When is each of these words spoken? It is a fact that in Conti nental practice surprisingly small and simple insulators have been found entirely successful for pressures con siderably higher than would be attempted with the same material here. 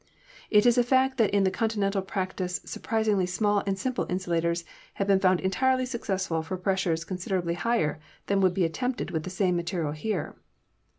It 0.49 0.65
is 0.65 0.79
a 0.79 0.83
fact 0.83 1.19
that 1.19 1.29
in 1.29 1.45
Conti 1.51 1.79
nental 1.79 2.01
practice 2.07 2.59
surprisingly 2.65 3.27
small 3.27 3.61
and 3.67 3.77
simple 3.77 4.07
insulators 4.09 4.65
have 4.95 5.05
been 5.05 5.19
found 5.19 5.39
entirely 5.41 5.85
successful 5.85 6.41
for 6.41 6.57
pressures 6.57 7.05
con 7.05 7.19
siderably 7.19 7.53
higher 7.53 7.99
than 8.25 8.41
would 8.41 8.55
be 8.55 8.65
attempted 8.65 9.11
with 9.11 9.21
the 9.25 9.29
same 9.29 9.55
material 9.55 9.91
here. 9.91 10.35